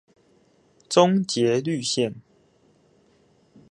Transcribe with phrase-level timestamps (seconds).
[0.89, 2.15] 中捷綠線